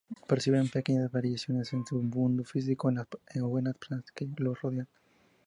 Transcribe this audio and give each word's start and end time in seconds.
Perciben 0.27 0.67
pequeñas 0.67 1.11
variaciones 1.11 1.71
en 1.73 1.85
su 1.85 2.01
mundo 2.01 2.43
físico 2.43 2.87
o 2.87 3.59
en 3.59 3.65
las 3.65 3.77
personas 3.77 4.03
que 4.11 4.27
los 4.39 4.59
rodean. 4.59 4.87